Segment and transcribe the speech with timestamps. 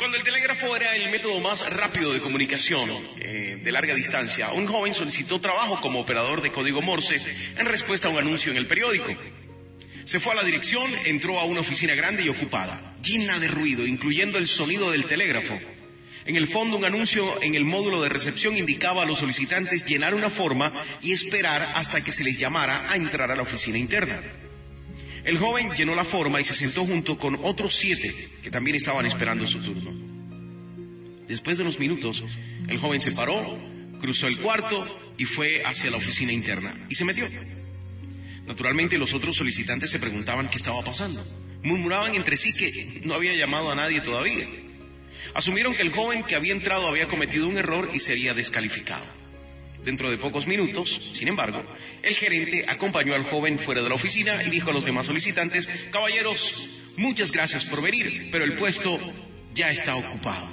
[0.00, 2.88] Cuando el telégrafo era el método más rápido de comunicación
[3.18, 7.20] eh, de larga distancia, un joven solicitó trabajo como operador de código Morse
[7.58, 9.14] en respuesta a un anuncio en el periódico.
[10.04, 13.86] Se fue a la dirección, entró a una oficina grande y ocupada, llena de ruido,
[13.86, 15.60] incluyendo el sonido del telégrafo.
[16.24, 20.14] En el fondo, un anuncio en el módulo de recepción indicaba a los solicitantes llenar
[20.14, 20.72] una forma
[21.02, 24.18] y esperar hasta que se les llamara a entrar a la oficina interna.
[25.24, 29.04] El joven llenó la forma y se sentó junto con otros siete que también estaban
[29.06, 29.92] esperando su turno.
[31.28, 32.24] Después de unos minutos,
[32.68, 33.58] el joven se paró,
[34.00, 37.26] cruzó el cuarto y fue hacia la oficina interna y se metió.
[38.46, 41.24] Naturalmente los otros solicitantes se preguntaban qué estaba pasando.
[41.62, 44.46] Murmuraban entre sí que no había llamado a nadie todavía.
[45.34, 49.04] Asumieron que el joven que había entrado había cometido un error y sería descalificado.
[49.84, 51.64] Dentro de pocos minutos, sin embargo,
[52.02, 55.68] el gerente acompañó al joven fuera de la oficina y dijo a los demás solicitantes,
[55.90, 56.66] caballeros,
[56.96, 58.98] muchas gracias por venir, pero el puesto
[59.54, 60.48] ya está ocupado.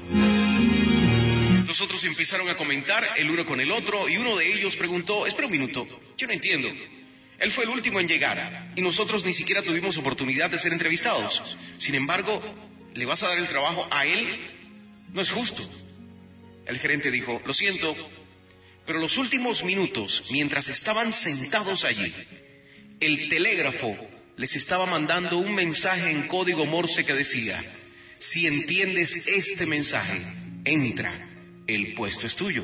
[1.67, 5.27] Los otros empezaron a comentar el uno con el otro y uno de ellos preguntó,
[5.27, 5.85] espera un minuto,
[6.17, 6.69] yo no entiendo.
[7.39, 11.57] Él fue el último en llegar y nosotros ni siquiera tuvimos oportunidad de ser entrevistados.
[11.77, 12.41] Sin embargo,
[12.93, 14.25] ¿le vas a dar el trabajo a él?
[15.13, 15.61] No es justo.
[16.65, 17.95] El gerente dijo, lo siento,
[18.87, 22.11] pero los últimos minutos, mientras estaban sentados allí,
[23.01, 23.95] el telégrafo
[24.37, 27.59] les estaba mandando un mensaje en código Morse que decía,
[28.17, 30.17] si entiendes este mensaje,
[30.63, 31.11] entra,
[31.67, 32.63] el puesto es tuyo.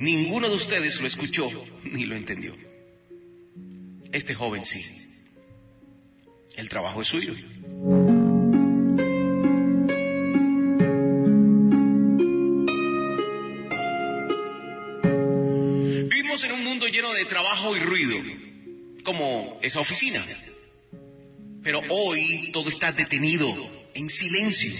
[0.00, 1.48] Ninguno de ustedes lo escuchó
[1.84, 2.56] ni lo entendió.
[4.10, 4.82] Este joven sí.
[6.56, 7.34] El trabajo es suyo.
[16.32, 18.16] Vivimos en un mundo lleno de trabajo y ruido,
[19.04, 20.24] como esa oficina.
[21.62, 23.46] Pero hoy todo está detenido,
[23.92, 24.70] en silencio.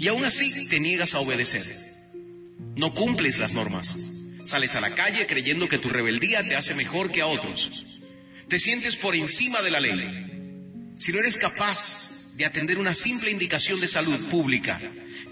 [0.00, 1.62] Y aún así te niegas a obedecer.
[2.74, 3.94] No cumples las normas.
[4.44, 7.86] Sales a la calle creyendo que tu rebeldía te hace mejor que a otros.
[8.48, 10.96] Te sientes por encima de la ley.
[10.98, 14.80] Si no eres capaz de atender una simple indicación de salud pública,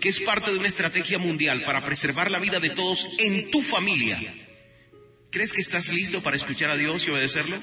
[0.01, 3.61] que es parte de una estrategia mundial para preservar la vida de todos en tu
[3.61, 4.21] familia,
[5.33, 7.59] ¿crees que estás listo para escuchar a Dios y obedecerlo?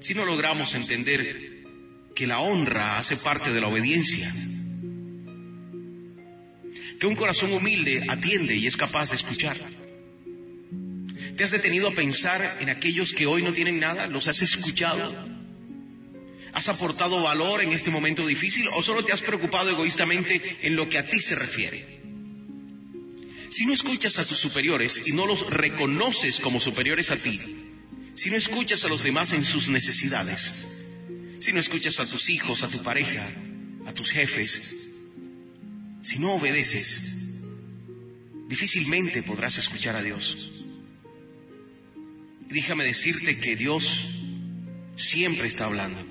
[0.00, 1.64] Si no logramos entender
[2.14, 4.32] que la honra hace parte de la obediencia,
[6.98, 9.56] que un corazón humilde atiende y es capaz de escuchar.
[11.36, 14.06] ¿Te has detenido a pensar en aquellos que hoy no tienen nada?
[14.06, 15.14] ¿Los has escuchado?
[16.54, 20.88] ¿Has aportado valor en este momento difícil o solo te has preocupado egoístamente en lo
[20.88, 22.05] que a ti se refiere?
[23.56, 27.40] Si no escuchas a tus superiores y no los reconoces como superiores a ti,
[28.12, 30.82] si no escuchas a los demás en sus necesidades,
[31.40, 33.26] si no escuchas a tus hijos, a tu pareja,
[33.86, 34.90] a tus jefes,
[36.02, 37.40] si no obedeces,
[38.46, 40.52] difícilmente podrás escuchar a Dios.
[42.50, 44.10] Y déjame decirte que Dios
[44.96, 46.04] siempre está hablando,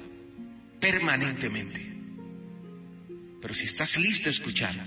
[0.79, 1.95] permanentemente.
[3.39, 4.83] Pero si estás listo a escuchar,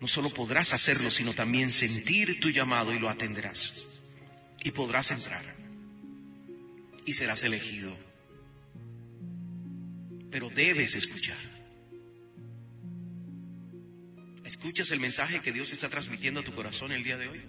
[0.00, 4.00] no solo podrás hacerlo, sino también sentir tu llamado y lo atenderás.
[4.62, 5.44] Y podrás entrar.
[7.04, 7.96] Y serás elegido.
[10.30, 11.38] Pero debes escuchar.
[14.44, 17.42] ¿Escuchas el mensaje que Dios está transmitiendo a tu corazón el día de hoy?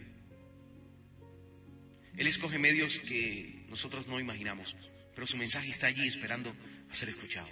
[2.17, 4.75] Él escoge medios que nosotros no imaginamos,
[5.15, 6.53] pero su mensaje está allí esperando
[6.89, 7.47] a ser escuchado.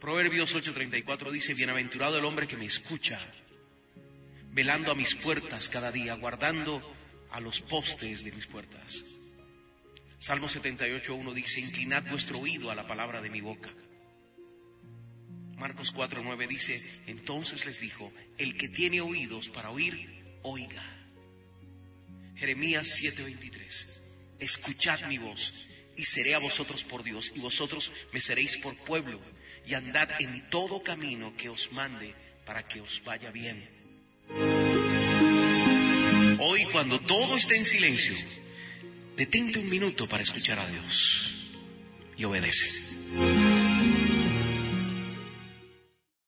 [0.00, 3.18] Proverbios 8:34 dice, Bienaventurado el hombre que me escucha,
[4.50, 6.82] velando a mis puertas cada día, guardando
[7.30, 9.02] a los postes de mis puertas.
[10.18, 13.70] Salmo 78.1 dice, Inclinad vuestro oído a la palabra de mi boca.
[15.56, 19.94] Marcos 4.9 dice, entonces les dijo, el que tiene oídos para oír,
[20.42, 20.84] oiga.
[22.36, 24.00] Jeremías 7:23,
[24.38, 29.20] escuchad mi voz y seré a vosotros por Dios y vosotros me seréis por pueblo
[29.66, 32.14] y andad en todo camino que os mande
[32.44, 33.68] para que os vaya bien.
[36.38, 38.14] Hoy cuando todo esté en silencio,
[39.16, 41.46] detente un minuto para escuchar a Dios
[42.16, 43.55] y obedece.